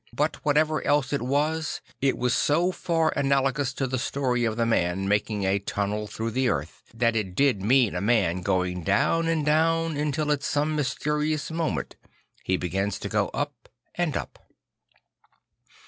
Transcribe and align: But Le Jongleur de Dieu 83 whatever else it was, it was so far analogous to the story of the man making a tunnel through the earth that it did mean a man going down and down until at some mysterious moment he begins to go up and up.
But 0.13 0.37
Le 0.43 0.53
Jongleur 0.53 0.53
de 0.53 0.53
Dieu 0.53 0.53
83 0.55 0.61
whatever 0.63 0.87
else 0.87 1.13
it 1.13 1.21
was, 1.21 1.81
it 2.01 2.17
was 2.17 2.33
so 2.33 2.71
far 2.71 3.13
analogous 3.15 3.71
to 3.73 3.85
the 3.85 3.99
story 3.99 4.45
of 4.45 4.57
the 4.57 4.65
man 4.65 5.07
making 5.07 5.43
a 5.45 5.59
tunnel 5.59 6.07
through 6.07 6.31
the 6.31 6.49
earth 6.49 6.81
that 6.95 7.15
it 7.15 7.35
did 7.35 7.61
mean 7.61 7.93
a 7.93 8.01
man 8.01 8.41
going 8.41 8.81
down 8.81 9.27
and 9.27 9.45
down 9.45 9.95
until 9.95 10.31
at 10.31 10.41
some 10.41 10.75
mysterious 10.75 11.51
moment 11.51 11.97
he 12.43 12.57
begins 12.57 12.97
to 12.97 13.09
go 13.09 13.27
up 13.27 13.69
and 13.93 14.17
up. 14.17 14.39